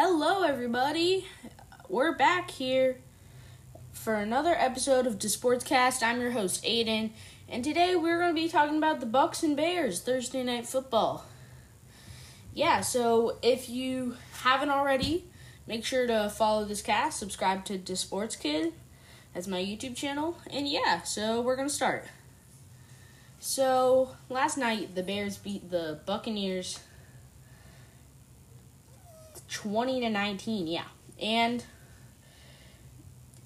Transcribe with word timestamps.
Hello, 0.00 0.44
everybody. 0.44 1.26
We're 1.88 2.14
back 2.14 2.52
here 2.52 3.00
for 3.90 4.14
another 4.14 4.54
episode 4.56 5.08
of 5.08 5.18
the 5.18 5.26
Sportscast. 5.26 6.04
I'm 6.04 6.20
your 6.20 6.30
host, 6.30 6.62
Aiden, 6.62 7.10
and 7.48 7.64
today 7.64 7.96
we're 7.96 8.20
going 8.20 8.32
to 8.32 8.40
be 8.40 8.48
talking 8.48 8.76
about 8.76 9.00
the 9.00 9.06
Bucks 9.06 9.42
and 9.42 9.56
Bears 9.56 10.00
Thursday 10.00 10.44
night 10.44 10.68
football. 10.68 11.24
Yeah, 12.54 12.80
so 12.80 13.38
if 13.42 13.68
you 13.68 14.14
haven't 14.44 14.70
already, 14.70 15.24
make 15.66 15.84
sure 15.84 16.06
to 16.06 16.30
follow 16.30 16.64
this 16.64 16.80
cast, 16.80 17.18
subscribe 17.18 17.64
to 17.64 17.76
the 17.76 17.96
Sports 17.96 18.36
Kid 18.36 18.74
as 19.34 19.48
my 19.48 19.60
YouTube 19.60 19.96
channel, 19.96 20.38
and 20.48 20.68
yeah, 20.68 21.02
so 21.02 21.40
we're 21.40 21.56
going 21.56 21.66
to 21.66 21.74
start. 21.74 22.04
So 23.40 24.10
last 24.28 24.58
night 24.58 24.94
the 24.94 25.02
Bears 25.02 25.38
beat 25.38 25.72
the 25.72 25.98
Buccaneers 26.06 26.78
20 29.48 30.00
to 30.00 30.10
19, 30.10 30.66
yeah. 30.66 30.84
And 31.20 31.64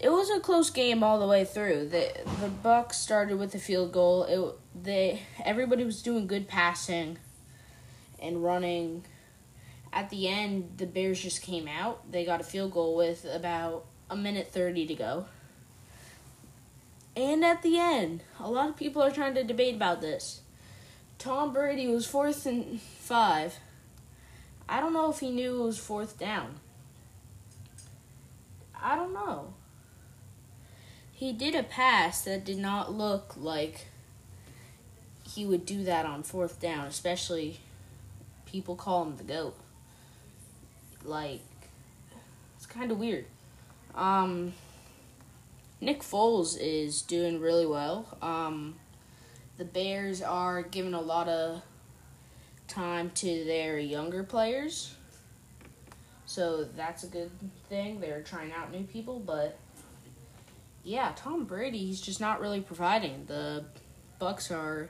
it 0.03 0.11
was 0.11 0.31
a 0.31 0.41
close 0.41 0.69
game 0.69 1.03
all 1.03 1.21
the 1.21 1.27
way 1.27 1.45
through. 1.45 1.89
The 1.89 2.13
the 2.41 2.49
Bucks 2.49 2.99
started 2.99 3.39
with 3.39 3.55
a 3.55 3.59
field 3.59 3.93
goal. 3.93 4.25
It 4.25 4.83
they 4.83 5.23
everybody 5.45 5.85
was 5.85 6.03
doing 6.03 6.27
good 6.27 6.49
passing 6.49 7.19
and 8.21 8.43
running. 8.43 9.05
At 9.93 10.11
the 10.11 10.27
end, 10.27 10.75
the 10.79 10.87
Bears 10.87 11.21
just 11.21 11.43
came 11.43 11.69
out. 11.69 12.11
They 12.11 12.25
got 12.25 12.41
a 12.41 12.45
field 12.45 12.73
goal 12.73 12.97
with 12.97 13.27
about 13.31 13.85
a 14.11 14.17
minute 14.17 14.49
30 14.51 14.87
to 14.87 14.95
go. 14.95 15.27
And 17.15 17.45
at 17.45 17.63
the 17.63 17.79
end, 17.79 18.23
a 18.41 18.51
lot 18.51 18.71
of 18.71 18.77
people 18.77 19.03
are 19.03 19.11
trying 19.11 19.35
to 19.35 19.45
debate 19.45 19.75
about 19.75 20.01
this. 20.01 20.41
Tom 21.19 21.53
Brady 21.53 21.87
was 21.87 22.07
fourth 22.07 22.47
and 22.47 22.81
five. 22.81 23.59
I 24.69 24.81
don't 24.81 24.93
know 24.93 25.11
if 25.11 25.21
he 25.21 25.31
knew 25.31 25.63
it 25.63 25.65
was 25.65 25.79
fourth 25.79 26.19
down. 26.19 26.57
I 28.81 28.97
don't 28.97 29.13
know. 29.13 29.55
He 31.13 31.33
did 31.33 31.55
a 31.55 31.63
pass 31.63 32.23
that 32.23 32.45
did 32.45 32.59
not 32.59 32.93
look 32.93 33.35
like 33.37 33.87
he 35.29 35.47
would 35.47 35.65
do 35.65 35.85
that 35.85 36.05
on 36.05 36.23
fourth 36.23 36.61
down, 36.61 36.87
especially 36.87 37.61
people 38.45 38.75
call 38.75 39.05
him 39.05 39.17
the 39.17 39.25
GOAT. 39.25 39.55
Like, 41.05 41.41
it's 42.57 42.67
kind 42.67 42.91
of 42.91 42.99
weird. 42.99 43.27
Um, 43.95 44.53
Nick 45.81 46.03
Foles 46.03 46.57
is 46.61 47.03
doing 47.03 47.41
really 47.41 47.67
well. 47.67 48.07
Um, 48.21 48.77
the 49.59 49.65
Bears 49.65 50.23
are 50.23 50.63
giving 50.63 50.95
a 50.95 51.01
lot 51.01 51.29
of 51.29 51.63
time 52.73 53.11
to 53.11 53.45
their 53.45 53.79
younger 53.79 54.25
players. 54.25 54.95
So 56.25 56.65
that's 56.65 57.05
a 57.05 57.09
good 57.09 57.31
thing. 57.69 58.01
They're 58.01 58.23
trying 58.23 58.53
out 58.53 58.73
new 58.73 58.85
people, 58.85 59.21
but 59.21 59.59
yeah, 60.83 61.13
Tom 61.15 61.45
Brady, 61.45 61.79
he's 61.79 62.01
just 62.01 62.21
not 62.21 62.41
really 62.41 62.61
providing. 62.61 63.27
The 63.27 63.67
Bucks 64.19 64.51
are 64.51 64.89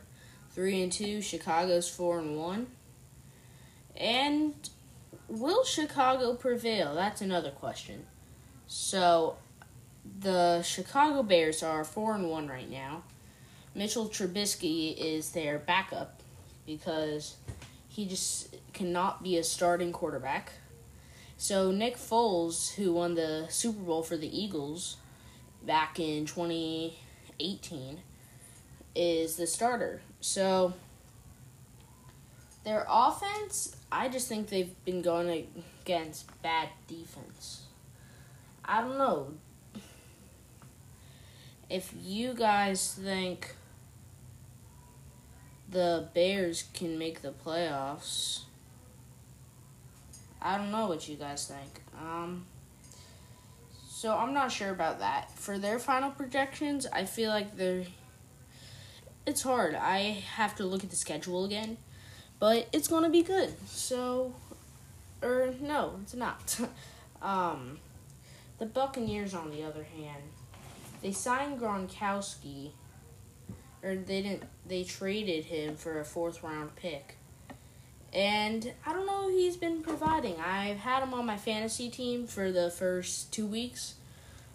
3 0.52 0.84
and 0.84 0.92
2, 0.92 1.20
Chicago's 1.20 1.88
4 1.88 2.20
and 2.20 2.36
1. 2.36 2.66
And 3.96 4.54
will 5.28 5.64
Chicago 5.64 6.34
prevail? 6.34 6.94
That's 6.94 7.20
another 7.20 7.50
question. 7.50 8.06
So 8.66 9.36
the 10.20 10.62
Chicago 10.62 11.22
Bears 11.22 11.62
are 11.62 11.84
4 11.84 12.14
and 12.14 12.30
1 12.30 12.48
right 12.48 12.70
now. 12.70 13.02
Mitchell 13.74 14.08
Trubisky 14.08 14.96
is 14.96 15.30
their 15.30 15.58
backup 15.58 16.20
because 16.66 17.36
he 17.92 18.06
just 18.06 18.56
cannot 18.72 19.22
be 19.22 19.36
a 19.36 19.44
starting 19.44 19.92
quarterback. 19.92 20.52
So 21.36 21.70
Nick 21.70 21.98
Foles, 21.98 22.74
who 22.74 22.94
won 22.94 23.14
the 23.14 23.46
Super 23.50 23.82
Bowl 23.82 24.02
for 24.02 24.16
the 24.16 24.34
Eagles 24.34 24.96
back 25.62 26.00
in 26.00 26.24
2018, 26.24 28.00
is 28.94 29.36
the 29.36 29.46
starter. 29.46 30.00
So 30.22 30.72
their 32.64 32.86
offense, 32.88 33.76
I 33.90 34.08
just 34.08 34.26
think 34.26 34.48
they've 34.48 34.74
been 34.86 35.02
going 35.02 35.48
against 35.82 36.30
bad 36.42 36.70
defense. 36.88 37.64
I 38.64 38.80
don't 38.80 38.96
know. 38.96 39.34
If 41.68 41.92
you 42.00 42.32
guys 42.32 42.94
think 42.94 43.54
the 45.72 46.08
Bears 46.14 46.64
can 46.74 46.98
make 46.98 47.22
the 47.22 47.32
playoffs. 47.32 48.40
I 50.40 50.58
don't 50.58 50.70
know 50.70 50.86
what 50.86 51.08
you 51.08 51.16
guys 51.16 51.46
think. 51.46 51.80
Um, 51.98 52.44
so 53.88 54.14
I'm 54.16 54.34
not 54.34 54.52
sure 54.52 54.70
about 54.70 54.98
that. 54.98 55.30
For 55.32 55.58
their 55.58 55.78
final 55.78 56.10
projections, 56.10 56.86
I 56.92 57.04
feel 57.04 57.30
like 57.30 57.56
they're. 57.56 57.84
It's 59.26 59.42
hard. 59.42 59.74
I 59.74 60.24
have 60.34 60.56
to 60.56 60.64
look 60.64 60.82
at 60.82 60.90
the 60.90 60.96
schedule 60.96 61.44
again, 61.44 61.78
but 62.38 62.68
it's 62.72 62.88
gonna 62.88 63.10
be 63.10 63.22
good. 63.22 63.54
So, 63.68 64.34
or 65.22 65.54
no, 65.60 66.00
it's 66.02 66.14
not. 66.14 66.58
um, 67.22 67.78
the 68.58 68.66
Buccaneers, 68.66 69.32
on 69.32 69.50
the 69.50 69.62
other 69.62 69.84
hand, 69.84 70.22
they 71.00 71.12
signed 71.12 71.60
Gronkowski 71.60 72.72
or 73.82 73.96
they 73.96 74.22
didn't 74.22 74.44
they 74.66 74.84
traded 74.84 75.46
him 75.46 75.76
for 75.76 76.00
a 76.00 76.04
fourth 76.04 76.42
round 76.42 76.76
pick. 76.76 77.16
And 78.12 78.72
I 78.86 78.92
don't 78.92 79.06
know 79.06 79.28
he's 79.30 79.56
been 79.56 79.82
providing. 79.82 80.36
I've 80.38 80.78
had 80.78 81.02
him 81.02 81.14
on 81.14 81.24
my 81.24 81.38
fantasy 81.38 81.88
team 81.88 82.26
for 82.26 82.52
the 82.52 82.70
first 82.70 83.32
2 83.32 83.46
weeks 83.46 83.94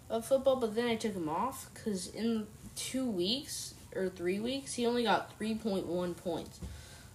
of 0.08 0.24
football, 0.24 0.56
but 0.56 0.76
then 0.76 0.86
I 0.86 0.94
took 0.94 1.14
him 1.14 1.28
off 1.28 1.68
cuz 1.74 2.06
in 2.06 2.46
2 2.76 3.04
weeks 3.04 3.74
or 3.94 4.08
3 4.08 4.38
weeks 4.38 4.74
he 4.74 4.86
only 4.86 5.02
got 5.02 5.36
3.1 5.38 6.16
points. 6.16 6.60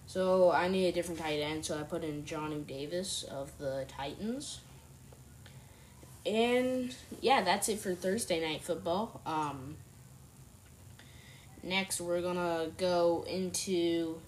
So 0.06 0.52
I 0.52 0.68
need 0.68 0.86
a 0.86 0.92
different 0.92 1.20
tight 1.20 1.40
end, 1.40 1.64
so 1.64 1.78
I 1.78 1.82
put 1.82 2.04
in 2.04 2.24
Johnny 2.26 2.60
Davis 2.60 3.22
of 3.24 3.56
the 3.58 3.86
Titans. 3.88 4.60
And 6.26 6.94
yeah, 7.20 7.42
that's 7.42 7.68
it 7.68 7.78
for 7.78 7.94
Thursday 7.94 8.40
night 8.40 8.62
football. 8.62 9.20
Um, 9.26 9.76
Next, 11.64 11.98
we're 11.98 12.20
gonna 12.20 12.70
go 12.76 13.24
into 13.26 14.20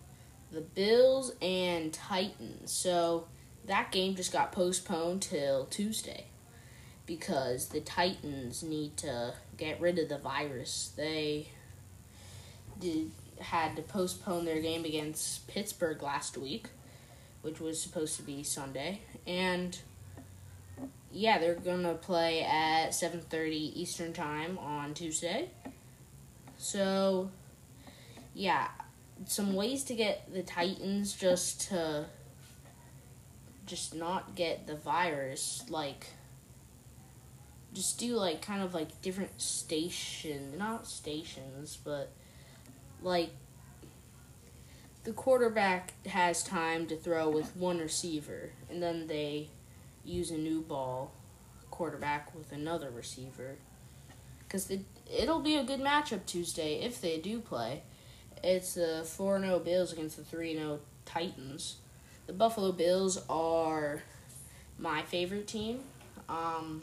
the 0.50 0.62
Bills 0.62 1.32
and 1.42 1.92
Titans. 1.92 2.72
So 2.72 3.28
that 3.66 3.92
game 3.92 4.16
just 4.16 4.32
got 4.32 4.52
postponed 4.52 5.20
till 5.20 5.66
Tuesday 5.66 6.26
because 7.04 7.68
the 7.68 7.80
Titans 7.80 8.62
need 8.62 8.96
to 8.98 9.34
get 9.58 9.80
rid 9.80 9.98
of 9.98 10.08
the 10.08 10.18
virus. 10.18 10.92
They 10.96 11.48
did 12.80 13.10
had 13.38 13.76
to 13.76 13.82
postpone 13.82 14.46
their 14.46 14.62
game 14.62 14.86
against 14.86 15.46
Pittsburgh 15.46 16.02
last 16.02 16.38
week, 16.38 16.68
which 17.42 17.60
was 17.60 17.78
supposed 17.80 18.16
to 18.16 18.22
be 18.22 18.42
Sunday, 18.42 19.00
and 19.26 19.78
yeah, 21.12 21.38
they're 21.38 21.54
gonna 21.54 21.94
play 21.94 22.42
at 22.42 22.94
seven 22.94 23.20
thirty 23.20 23.78
Eastern 23.78 24.14
time 24.14 24.58
on 24.58 24.94
Tuesday. 24.94 25.50
So, 26.58 27.30
yeah, 28.34 28.68
some 29.26 29.54
ways 29.54 29.84
to 29.84 29.94
get 29.94 30.32
the 30.32 30.42
Titans 30.42 31.12
just 31.12 31.68
to 31.68 32.06
just 33.66 33.94
not 33.94 34.34
get 34.34 34.66
the 34.66 34.76
virus, 34.76 35.64
like 35.68 36.06
just 37.72 37.98
do 37.98 38.16
like 38.16 38.40
kind 38.40 38.62
of 38.62 38.74
like 38.74 39.02
different 39.02 39.40
stations, 39.40 40.56
not 40.58 40.86
stations, 40.86 41.76
but 41.84 42.10
like 43.02 43.30
the 45.04 45.12
quarterback 45.12 45.92
has 46.06 46.42
time 46.42 46.86
to 46.86 46.96
throw 46.96 47.28
with 47.28 47.54
one 47.56 47.78
receiver, 47.78 48.50
and 48.70 48.82
then 48.82 49.06
they 49.06 49.48
use 50.04 50.30
a 50.30 50.38
new 50.38 50.62
ball 50.62 51.12
quarterback 51.70 52.34
with 52.34 52.52
another 52.52 52.90
receiver. 52.90 53.56
Because 54.38 54.70
it'll 55.10 55.40
be 55.40 55.56
a 55.56 55.64
good 55.64 55.80
matchup 55.80 56.26
Tuesday 56.26 56.80
if 56.80 57.00
they 57.00 57.18
do 57.18 57.40
play. 57.40 57.82
It's 58.42 58.74
the 58.74 59.04
4 59.06 59.40
0 59.40 59.58
Bills 59.60 59.92
against 59.92 60.16
the 60.16 60.24
3 60.24 60.54
0 60.54 60.80
Titans. 61.04 61.76
The 62.26 62.32
Buffalo 62.32 62.72
Bills 62.72 63.22
are 63.28 64.02
my 64.78 65.02
favorite 65.02 65.46
team. 65.46 65.80
Um, 66.28 66.82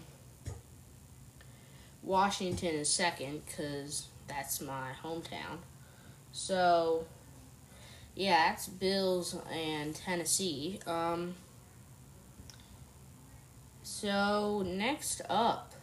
Washington 2.02 2.76
is 2.76 2.90
second 2.90 3.44
because 3.46 4.08
that's 4.28 4.62
my 4.62 4.92
hometown. 5.04 5.60
So, 6.32 7.06
yeah, 8.16 8.54
it's 8.54 8.68
Bills 8.68 9.38
and 9.52 9.96
Tennessee. 9.96 10.80
Um, 10.88 11.36
so, 13.84 14.64
next 14.66 15.22
up, 15.30 15.74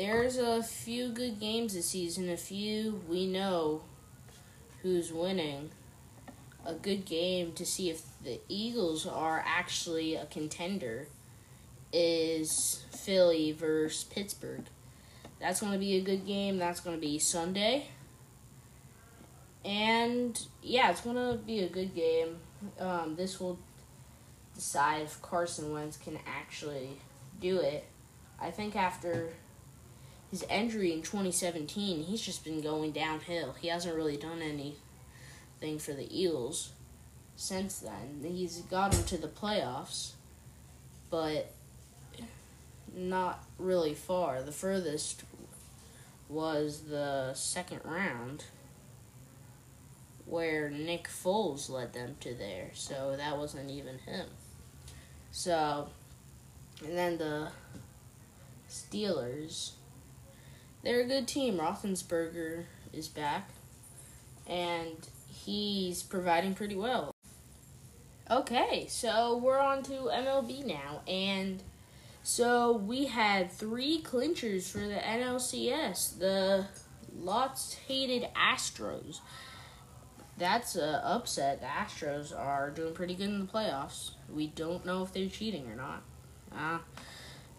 there's 0.00 0.38
a 0.38 0.62
few 0.62 1.10
good 1.10 1.38
games 1.38 1.74
this 1.74 1.90
season. 1.90 2.30
A 2.30 2.36
few 2.38 3.02
we 3.06 3.26
know 3.26 3.82
who's 4.80 5.12
winning. 5.12 5.68
A 6.64 6.72
good 6.72 7.04
game 7.04 7.52
to 7.52 7.66
see 7.66 7.90
if 7.90 8.00
the 8.24 8.40
Eagles 8.48 9.06
are 9.06 9.44
actually 9.46 10.14
a 10.14 10.24
contender 10.24 11.08
is 11.92 12.82
Philly 12.90 13.52
versus 13.52 14.04
Pittsburgh. 14.04 14.64
That's 15.38 15.60
going 15.60 15.74
to 15.74 15.78
be 15.78 15.96
a 15.96 16.00
good 16.00 16.26
game. 16.26 16.56
That's 16.56 16.80
going 16.80 16.96
to 16.96 17.00
be 17.00 17.18
Sunday. 17.18 17.88
And 19.66 20.40
yeah, 20.62 20.90
it's 20.90 21.02
going 21.02 21.16
to 21.16 21.36
be 21.44 21.60
a 21.60 21.68
good 21.68 21.94
game. 21.94 22.38
Um, 22.78 23.16
this 23.16 23.38
will 23.38 23.58
decide 24.54 25.02
if 25.02 25.20
Carson 25.20 25.74
Wentz 25.74 25.98
can 25.98 26.18
actually 26.26 26.88
do 27.38 27.58
it. 27.58 27.84
I 28.40 28.50
think 28.50 28.76
after 28.76 29.34
his 30.30 30.44
injury 30.44 30.92
in 30.92 31.02
2017, 31.02 32.04
he's 32.04 32.20
just 32.20 32.44
been 32.44 32.60
going 32.60 32.92
downhill. 32.92 33.54
He 33.60 33.68
hasn't 33.68 33.96
really 33.96 34.16
done 34.16 34.40
anything 34.40 35.78
for 35.78 35.92
the 35.92 36.08
Eagles 36.10 36.70
since 37.36 37.80
then. 37.80 38.20
He's 38.22 38.58
got 38.58 38.94
him 38.94 39.04
to 39.04 39.16
the 39.16 39.28
playoffs, 39.28 40.12
but 41.10 41.52
not 42.94 43.44
really 43.58 43.94
far. 43.94 44.42
The 44.42 44.52
furthest 44.52 45.24
was 46.28 46.82
the 46.82 47.34
second 47.34 47.80
round 47.84 48.44
where 50.26 50.70
Nick 50.70 51.08
Foles 51.08 51.68
led 51.68 51.92
them 51.92 52.16
to 52.20 52.34
there. 52.34 52.70
So 52.74 53.16
that 53.16 53.36
wasn't 53.36 53.70
even 53.70 53.98
him. 53.98 54.26
So, 55.32 55.88
and 56.84 56.96
then 56.96 57.18
the 57.18 57.50
Steelers. 58.68 59.72
They're 60.82 61.00
a 61.00 61.06
good 61.06 61.28
team. 61.28 61.58
Roethlisberger 61.58 62.64
is 62.92 63.08
back, 63.08 63.50
and 64.46 64.96
he's 65.28 66.02
providing 66.02 66.54
pretty 66.54 66.76
well. 66.76 67.14
Okay, 68.30 68.86
so 68.88 69.36
we're 69.36 69.58
on 69.58 69.82
to 69.84 69.92
MLB 69.92 70.64
now, 70.64 71.02
and 71.06 71.62
so 72.22 72.72
we 72.72 73.06
had 73.06 73.50
three 73.50 74.00
clinchers 74.02 74.70
for 74.70 74.78
the 74.78 74.94
NLCS. 74.94 76.18
The 76.18 76.66
lots 77.18 77.74
hated 77.74 78.28
Astros. 78.34 79.20
That's 80.38 80.76
a 80.76 81.04
upset. 81.04 81.60
The 81.60 81.66
Astros 81.66 82.36
are 82.38 82.70
doing 82.70 82.94
pretty 82.94 83.14
good 83.14 83.28
in 83.28 83.40
the 83.40 83.52
playoffs. 83.52 84.12
We 84.32 84.46
don't 84.46 84.86
know 84.86 85.02
if 85.02 85.12
they're 85.12 85.28
cheating 85.28 85.68
or 85.70 85.76
not. 85.76 86.02
Uh, 86.56 86.78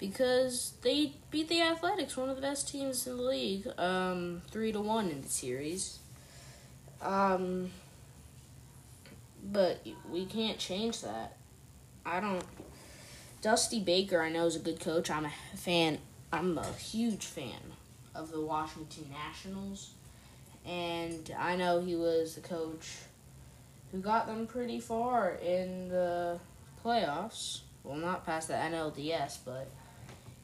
because 0.02 0.74
they 0.82 1.14
beat 1.30 1.48
the 1.48 1.62
Athletics, 1.62 2.18
one 2.18 2.28
of 2.28 2.36
the 2.36 2.42
best 2.42 2.68
teams 2.68 3.06
in 3.06 3.16
the 3.16 3.24
league, 3.24 3.68
um, 3.78 4.42
three 4.50 4.72
to 4.72 4.82
one 4.82 5.10
in 5.10 5.22
the 5.22 5.30
series. 5.30 6.00
Um, 7.04 7.70
but 9.44 9.86
we 10.10 10.26
can't 10.26 10.58
change 10.58 11.02
that. 11.02 11.38
I 12.04 12.20
don't. 12.20 12.44
Dusty 13.44 13.80
Baker, 13.80 14.22
I 14.22 14.30
know, 14.30 14.46
is 14.48 14.56
a 14.56 14.60
good 14.60 14.80
coach. 14.80 15.10
I'm 15.12 15.26
a 15.26 15.32
fan. 15.56 16.00
I'm 16.34 16.58
a 16.58 16.74
huge 16.74 17.26
fan 17.26 17.74
of 18.16 18.32
the 18.32 18.42
Washington 18.42 19.06
Nationals, 19.12 19.92
and 20.66 21.32
I 21.38 21.56
know 21.56 21.80
he 21.80 21.96
was 21.96 22.36
the 22.36 22.42
coach 22.42 22.98
who 23.92 24.00
got 24.00 24.26
them 24.26 24.48
pretty 24.48 24.80
far 24.80 25.36
in 25.36 25.90
the 25.90 26.40
playoffs. 26.84 27.62
Well, 27.84 27.98
not 27.98 28.26
past 28.26 28.48
the 28.48 28.54
NLDS, 28.56 29.40
but 29.46 29.68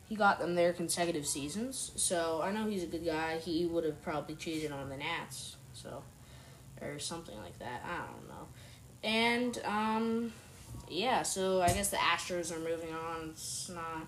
he 0.07 0.15
got 0.15 0.39
them 0.39 0.55
their 0.55 0.73
consecutive 0.73 1.27
seasons. 1.27 1.91
So 1.95 2.41
I 2.43 2.51
know 2.51 2.65
he's 2.65 2.83
a 2.83 2.87
good 2.87 3.05
guy. 3.05 3.37
He 3.37 3.65
would 3.65 3.83
have 3.83 4.01
probably 4.01 4.35
cheated 4.35 4.71
on 4.71 4.89
the 4.89 4.97
Nats, 4.97 5.57
so 5.73 6.03
or 6.81 6.99
something 6.99 7.37
like 7.37 7.57
that. 7.59 7.83
I 7.85 7.97
don't 8.11 8.27
know. 8.27 8.47
And 9.03 9.59
um 9.65 10.33
yeah, 10.89 11.23
so 11.23 11.61
I 11.61 11.67
guess 11.73 11.89
the 11.89 11.97
Astros 11.97 12.55
are 12.55 12.59
moving 12.59 12.93
on. 12.93 13.29
It's 13.31 13.69
not 13.69 14.07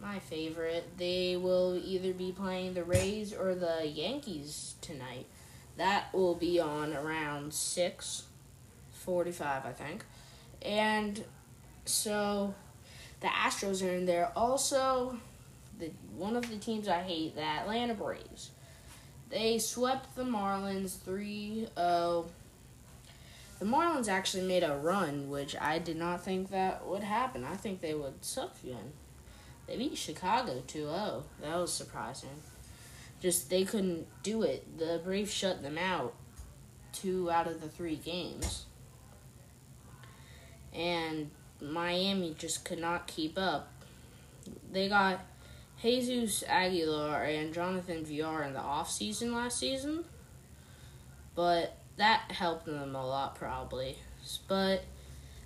my 0.00 0.18
favorite. 0.18 0.96
They 0.96 1.36
will 1.36 1.80
either 1.82 2.12
be 2.12 2.32
playing 2.32 2.74
the 2.74 2.84
Rays 2.84 3.34
or 3.34 3.54
the 3.54 3.86
Yankees 3.86 4.74
tonight. 4.80 5.26
That 5.76 6.12
will 6.14 6.34
be 6.34 6.58
on 6.58 6.94
around 6.94 7.52
six 7.52 8.24
forty-five, 8.92 9.66
I 9.66 9.72
think. 9.72 10.04
And 10.62 11.24
so 11.84 12.54
the 13.20 13.28
Astros 13.28 13.86
are 13.86 13.94
in 13.94 14.06
there. 14.06 14.30
Also, 14.36 15.18
the 15.78 15.90
one 16.16 16.36
of 16.36 16.48
the 16.48 16.56
teams 16.56 16.88
I 16.88 17.02
hate, 17.02 17.34
the 17.34 17.42
Atlanta 17.42 17.94
Braves. 17.94 18.50
They 19.28 19.58
swept 19.58 20.14
the 20.14 20.22
Marlins 20.22 20.98
3 20.98 21.68
0 21.74 22.26
the 23.58 23.64
Marlins 23.64 24.08
actually 24.08 24.46
made 24.46 24.62
a 24.62 24.76
run, 24.76 25.30
which 25.30 25.56
I 25.58 25.78
did 25.78 25.96
not 25.96 26.22
think 26.22 26.50
that 26.50 26.86
would 26.86 27.02
happen. 27.02 27.42
I 27.42 27.56
think 27.56 27.80
they 27.80 27.94
would 27.94 28.22
suck 28.22 28.54
again. 28.62 28.92
They 29.66 29.78
beat 29.78 29.96
Chicago 29.96 30.62
2 30.66 30.78
0. 30.78 31.24
That 31.40 31.56
was 31.56 31.72
surprising. 31.72 32.42
Just 33.20 33.48
they 33.48 33.64
couldn't 33.64 34.06
do 34.22 34.42
it. 34.42 34.78
The 34.78 35.00
Braves 35.02 35.32
shut 35.32 35.62
them 35.62 35.78
out 35.78 36.14
two 36.92 37.30
out 37.30 37.46
of 37.46 37.60
the 37.60 37.68
three 37.68 37.96
games. 37.96 38.66
And 40.74 41.30
Miami 41.60 42.34
just 42.38 42.64
could 42.64 42.78
not 42.78 43.06
keep 43.06 43.38
up. 43.38 43.72
They 44.70 44.88
got 44.88 45.20
Jesus 45.82 46.42
Aguilar 46.46 47.24
and 47.24 47.52
Jonathan 47.52 48.04
Villar 48.04 48.42
in 48.42 48.52
the 48.52 48.60
off 48.60 48.90
season 48.90 49.32
last 49.34 49.58
season. 49.58 50.04
But 51.34 51.76
that 51.96 52.32
helped 52.32 52.66
them 52.66 52.94
a 52.94 53.06
lot 53.06 53.34
probably. 53.34 53.98
But 54.48 54.84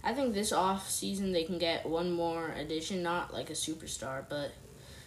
I 0.02 0.14
think 0.14 0.34
this 0.34 0.52
off 0.52 0.88
season 0.88 1.32
they 1.32 1.44
can 1.44 1.58
get 1.58 1.86
one 1.86 2.12
more 2.12 2.48
addition, 2.56 3.02
not 3.02 3.32
like 3.32 3.50
a 3.50 3.54
superstar, 3.54 4.24
but 4.28 4.52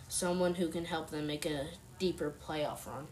someone 0.08 0.56
who 0.56 0.68
can 0.68 0.86
help 0.86 1.10
them 1.10 1.28
make 1.28 1.46
a 1.46 1.68
deeper 2.00 2.34
playoff 2.46 2.86
run. 2.86 3.08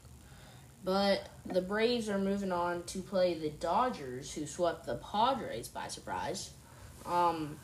But 0.84 1.30
the 1.46 1.62
Braves 1.62 2.10
are 2.10 2.18
moving 2.18 2.52
on 2.52 2.84
to 2.84 3.02
play 3.02 3.36
the 3.36 3.50
Dodgers, 3.50 4.34
who 4.34 4.46
swept 4.46 4.86
the 4.86 4.96
Padres 4.96 5.68
by 5.68 5.88
surprise. 5.88 6.52
Um, 7.06 7.58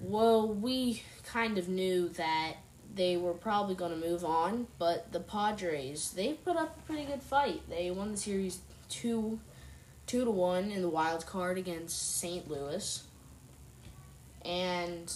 well, 0.00 0.48
we 0.48 1.02
kind 1.26 1.58
of 1.58 1.68
knew 1.68 2.08
that 2.10 2.54
they 2.94 3.16
were 3.16 3.34
probably 3.34 3.74
going 3.74 3.90
to 3.90 4.08
move 4.08 4.24
on, 4.24 4.66
but 4.78 5.12
the 5.12 5.20
Padres 5.20 6.12
they 6.12 6.34
put 6.34 6.56
up 6.56 6.78
a 6.78 6.82
pretty 6.82 7.04
good 7.04 7.22
fight. 7.22 7.62
They 7.68 7.90
won 7.90 8.12
the 8.12 8.16
series 8.16 8.60
two 8.88 9.40
two 10.06 10.24
to 10.24 10.30
one 10.30 10.70
in 10.70 10.82
the 10.82 10.88
wild 10.88 11.26
card 11.26 11.58
against 11.58 12.18
St. 12.18 12.48
Louis, 12.48 13.02
and 14.44 15.12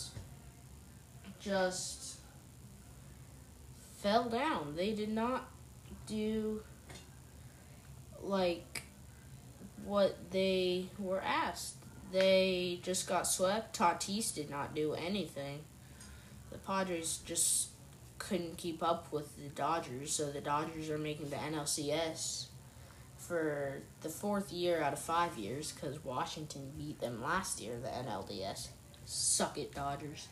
just 1.40 2.18
fell 3.98 4.28
down. 4.28 4.74
They 4.76 4.92
did 4.92 5.10
not 5.10 5.48
do 6.06 6.62
like 8.22 8.82
what 9.84 10.16
they 10.30 10.86
were 10.98 11.20
asked. 11.20 11.76
They 12.12 12.80
just 12.82 13.06
got 13.06 13.26
swept. 13.26 13.78
Tatis 13.78 14.34
did 14.34 14.50
not 14.50 14.74
do 14.74 14.94
anything. 14.94 15.60
The 16.50 16.58
Padres 16.58 17.18
just 17.24 17.68
couldn't 18.18 18.56
keep 18.56 18.82
up 18.82 19.12
with 19.12 19.36
the 19.36 19.48
Dodgers, 19.50 20.12
so 20.12 20.30
the 20.30 20.40
Dodgers 20.40 20.90
are 20.90 20.98
making 20.98 21.30
the 21.30 21.36
NLCS 21.36 22.46
for 23.16 23.82
the 24.00 24.08
fourth 24.08 24.52
year 24.52 24.80
out 24.80 24.92
of 24.92 24.98
five 24.98 25.36
years 25.36 25.72
because 25.72 26.02
Washington 26.04 26.72
beat 26.76 27.00
them 27.00 27.22
last 27.22 27.60
year, 27.60 27.74
the 27.82 27.88
NLDS. 27.88 28.68
Suck 29.04 29.58
it, 29.58 29.74
Dodgers. 29.74 30.28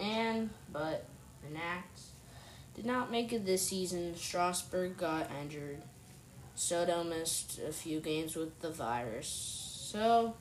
And, 0.00 0.50
but 0.72 1.04
the 1.42 1.52
Nats 1.52 2.10
did 2.74 2.86
not 2.86 3.10
make 3.10 3.32
it 3.32 3.44
this 3.44 3.66
season. 3.66 4.14
Strasburg 4.16 4.96
got 4.96 5.30
injured. 5.42 5.82
Soto 6.54 7.02
missed 7.04 7.60
a 7.66 7.72
few 7.72 8.00
games 8.00 8.36
with 8.36 8.60
the 8.60 8.70
virus. 8.70 9.28
So, 9.92 10.34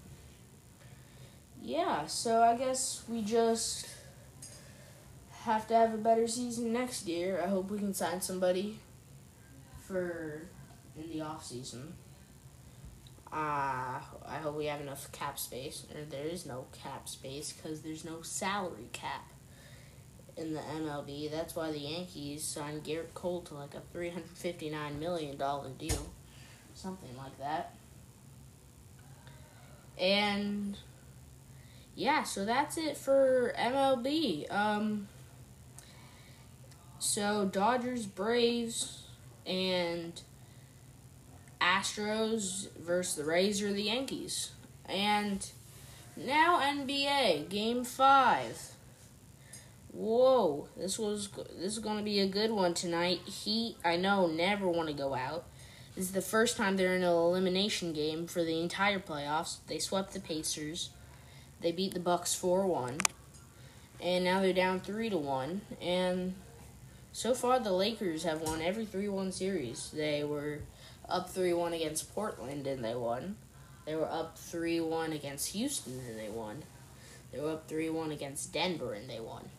yeah, 1.68 2.06
so 2.06 2.42
I 2.42 2.56
guess 2.56 3.04
we 3.10 3.22
just 3.22 3.90
have 5.42 5.68
to 5.68 5.76
have 5.76 5.94
a 5.94 5.98
better 5.98 6.26
season 6.26 6.72
next 6.72 7.08
year. 7.08 7.42
I 7.44 7.50
hope 7.50 7.70
we 7.70 7.78
can 7.78 7.94
sign 7.94 8.22
somebody 8.22 8.80
for 9.86 10.44
in 10.98 11.10
the 11.10 11.20
off 11.20 11.46
season. 11.46 11.94
Uh, 13.34 14.00
I 14.00 14.38
hope 14.42 14.56
we 14.56 14.68
have 14.68 14.80
enough 14.80 15.12
cap 15.12 15.38
space. 15.38 15.86
Or 15.94 16.06
there 16.06 16.24
is 16.24 16.46
no 16.46 16.68
cap 16.72 17.10
space 17.10 17.52
because 17.52 17.82
there's 17.82 18.06
no 18.06 18.22
salary 18.22 18.88
cap 18.94 19.30
in 20.38 20.54
the 20.54 20.62
MLB. 20.62 21.30
That's 21.30 21.54
why 21.54 21.72
the 21.72 21.80
Yankees 21.80 22.46
signed 22.46 22.86
Gerrit 22.86 23.14
Cole 23.14 23.42
to 23.42 23.56
like 23.56 23.76
a 23.76 23.82
three 23.92 24.10
hundred 24.10 24.30
fifty 24.30 24.70
nine 24.70 25.02
million 25.02 25.36
dollar 25.36 25.68
deal, 25.78 26.08
something 26.76 27.18
like 27.18 27.38
that. 27.40 27.76
And 30.00 30.78
yeah, 31.98 32.22
so 32.22 32.46
that's 32.46 32.78
it 32.78 32.96
for 32.96 33.56
MLB. 33.58 34.52
Um, 34.54 35.08
so 37.00 37.50
Dodgers, 37.52 38.06
Braves, 38.06 39.08
and 39.48 40.22
Astros 41.60 42.72
versus 42.74 43.16
the 43.16 43.24
Rays 43.24 43.64
or 43.64 43.74
the 43.74 43.82
Yankees. 43.82 44.52
And 44.86 45.50
now 46.16 46.60
NBA, 46.60 47.50
game 47.50 47.84
five. 47.84 48.74
Whoa, 49.92 50.68
this 50.78 51.00
was 51.00 51.30
this 51.60 51.74
is 51.74 51.80
going 51.80 51.98
to 51.98 52.04
be 52.04 52.20
a 52.20 52.28
good 52.28 52.52
one 52.52 52.76
tonight. 52.76 53.22
Heat, 53.26 53.76
I 53.84 53.96
know, 53.98 54.28
never 54.28 54.68
want 54.68 54.88
to 54.90 54.94
go 54.94 55.16
out. 55.16 55.46
This 55.96 56.06
is 56.06 56.12
the 56.12 56.22
first 56.22 56.58
time 56.58 56.78
they're 56.78 56.96
in 56.96 57.02
an 57.02 57.10
elimination 57.10 57.92
game 57.92 58.28
for 58.28 58.44
the 58.44 58.62
entire 58.62 59.00
playoffs. 59.00 59.58
They 59.66 59.80
swept 59.80 60.14
the 60.14 60.20
Pacers. 60.20 60.92
They 61.62 61.72
beat 61.72 61.94
the 61.94 62.00
Bucks 62.00 62.40
4-1. 62.40 63.02
And 64.00 64.24
now 64.24 64.42
they're 64.42 64.54
down 64.54 64.80
3 64.80 65.10
to 65.10 65.18
1 65.18 65.62
and 65.82 66.36
so 67.18 67.34
far 67.34 67.60
the 67.60 67.72
Lakers 67.72 68.24
have 68.26 68.42
won 68.42 68.62
every 68.62 68.86
3-1 68.86 69.34
series. 69.34 69.90
They 69.90 70.24
were 70.24 70.60
up 71.10 71.34
3-1 71.34 71.76
against 71.76 72.14
Portland 72.14 72.68
and 72.68 72.84
they 72.84 72.94
won. 72.94 73.38
They 73.88 73.96
were 73.96 74.06
up 74.06 74.38
3-1 74.38 75.16
against 75.16 75.54
Houston 75.54 76.00
and 76.08 76.20
they 76.20 76.30
won. 76.30 76.64
They 77.32 77.40
were 77.40 77.54
up 77.54 77.68
3-1 77.68 78.12
against 78.12 78.54
Denver 78.54 78.94
and 78.94 79.10
they 79.10 79.20
won. 79.20 79.50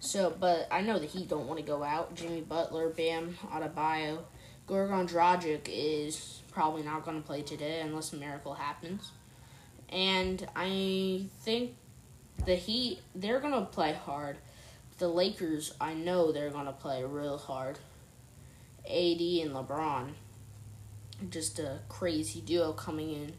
So, 0.00 0.34
but 0.40 0.66
I 0.72 0.80
know 0.80 0.98
the 0.98 1.06
Heat 1.06 1.28
don't 1.28 1.46
want 1.46 1.60
to 1.60 1.64
go 1.64 1.84
out. 1.84 2.16
Jimmy 2.16 2.40
Butler, 2.40 2.88
Bam 2.88 3.38
Adebayo, 3.52 4.24
Goran 4.66 5.08
Dragic 5.08 5.68
is 5.68 6.42
probably 6.50 6.82
not 6.82 7.04
going 7.04 7.20
to 7.20 7.26
play 7.26 7.42
today 7.42 7.80
unless 7.80 8.12
a 8.12 8.16
miracle 8.16 8.54
happens. 8.54 9.12
And 9.88 10.46
I 10.56 11.26
think 11.40 11.74
the 12.44 12.54
Heat, 12.54 13.00
they're 13.14 13.40
to 13.52 13.62
play 13.62 13.92
hard. 13.92 14.36
The 14.98 15.08
Lakers, 15.08 15.74
I 15.80 15.94
know 15.94 16.32
they're 16.32 16.50
to 16.66 16.72
play 16.72 17.04
real 17.04 17.38
hard. 17.38 17.78
AD 18.86 19.20
and 19.20 19.52
LeBron, 19.52 20.10
just 21.30 21.58
a 21.58 21.80
crazy 21.88 22.40
duo 22.40 22.72
coming 22.72 23.12
in 23.12 23.32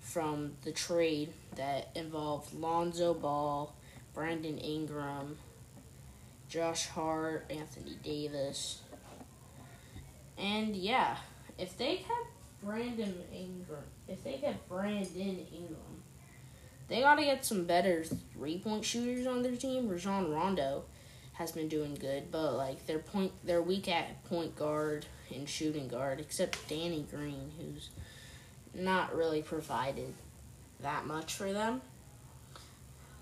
from 0.00 0.52
the 0.62 0.72
trade 0.72 1.32
that 1.56 1.88
involved 1.94 2.52
Lonzo 2.52 3.14
Ball, 3.14 3.74
Brandon 4.12 4.58
Ingram, 4.58 5.38
Josh 6.48 6.88
Hart, 6.88 7.46
Anthony 7.48 7.96
Davis. 8.02 8.80
And 10.36 10.74
yeah, 10.74 11.16
if 11.58 11.78
they 11.78 11.96
kept 11.96 12.28
Brandon 12.62 13.14
Ingram, 13.32 13.84
if 14.08 14.22
they 14.22 14.38
get 14.38 14.68
Brandon 14.68 15.46
Ingram, 15.52 16.02
they 16.88 17.00
got 17.00 17.16
to 17.16 17.24
get 17.24 17.44
some 17.44 17.64
better 17.64 18.04
three 18.04 18.58
point 18.58 18.84
shooters 18.84 19.26
on 19.26 19.42
their 19.42 19.56
team. 19.56 19.88
Rajon 19.88 20.30
Rondo 20.30 20.84
has 21.34 21.52
been 21.52 21.68
doing 21.68 21.94
good, 21.94 22.30
but 22.30 22.52
like 22.52 22.86
their 22.86 22.98
point, 22.98 23.32
they're 23.44 23.62
weak 23.62 23.88
at 23.88 24.24
point 24.24 24.54
guard 24.54 25.06
and 25.34 25.48
shooting 25.48 25.88
guard, 25.88 26.20
except 26.20 26.68
Danny 26.68 27.06
Green, 27.10 27.50
who's 27.58 27.90
not 28.74 29.14
really 29.14 29.42
provided 29.42 30.14
that 30.80 31.06
much 31.06 31.34
for 31.34 31.52
them. 31.52 31.80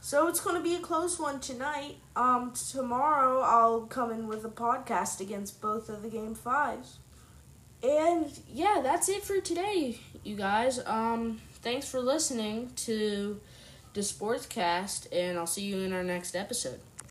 So 0.03 0.29
it's 0.29 0.41
going 0.41 0.57
to 0.57 0.63
be 0.63 0.75
a 0.75 0.81
close 0.81 1.19
one 1.19 1.41
tonight. 1.41 1.97
Um, 2.17 2.53
tomorrow 2.71 3.41
I'll 3.41 3.83
come 3.83 4.11
in 4.11 4.27
with 4.27 4.45
a 4.45 4.49
podcast 4.49 5.21
against 5.21 5.61
both 5.61 5.89
of 5.89 6.03
the 6.03 6.09
game 6.09 6.35
fives. 6.35 6.99
And 7.83 8.31
yeah, 8.53 8.81
that's 8.83 9.09
it 9.09 9.23
for 9.23 9.41
today, 9.41 9.99
you 10.23 10.37
guys. 10.37 10.81
Um, 10.85 11.41
thanks 11.63 11.89
for 11.89 12.01
listening 12.01 12.73
to 12.77 13.41
the 13.95 14.01
Sportscast, 14.01 15.07
and 15.13 15.39
I'll 15.39 15.47
see 15.47 15.65
you 15.65 15.79
in 15.79 15.93
our 15.93 16.05
next 16.05 16.37
episode. 16.37 16.81